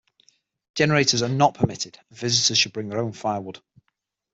[0.73, 3.61] Generators are not permitted and visitors should bring their own firewood.